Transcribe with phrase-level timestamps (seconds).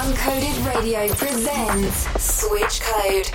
[0.00, 3.26] Uncoded Radio presents Switch Code,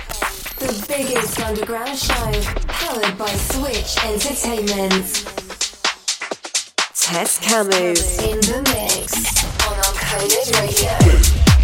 [0.58, 2.32] the biggest underground show
[2.66, 5.04] powered by Switch Entertainment.
[6.92, 9.14] Tess Kamu in the mix
[9.64, 11.55] on Uncoded Radio.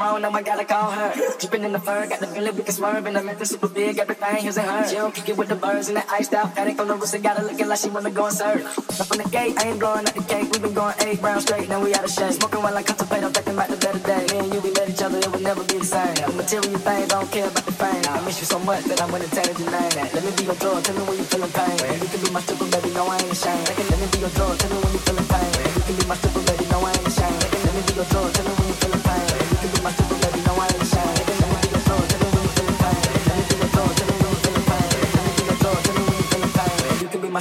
[0.00, 0.22] Wrong.
[0.22, 1.12] Now I gotta call her.
[1.38, 3.06] Dripping in the fur, got the feeling we can swerve.
[3.06, 4.88] And I'm super big, everything here's in her.
[4.88, 6.56] She don't kick it with the birds and the iced out.
[6.56, 8.64] It on the wrist and got it looking like she wanna go and serve.
[9.00, 10.48] Up on the gate, I ain't blowing up the cake.
[10.52, 12.32] we been going eight rounds straight, now we out of shape.
[12.32, 14.22] Smoking while I contemplate, I'm thinking about the better day.
[14.32, 16.14] Me and you, we met each other, it will never be the same.
[16.14, 18.02] The material things, I don't care about the fame.
[18.08, 20.08] I miss you so much that I'm gonna change your name.
[20.14, 21.76] Let me be your drug, tell me when you feeling pain.
[22.00, 23.66] You can be my stripper, baby, no, I ain't ashamed.
[23.68, 25.50] Let me be your drug, tell me when you feeling pain.
[25.76, 27.40] You can be my stripper, baby, no, I ain't ashamed.
[27.66, 28.59] Let me be your drug, tell me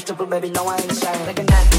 [0.10, 1.28] Stripper, baby, no, I ain't ashamed.
[1.28, 1.79] Like a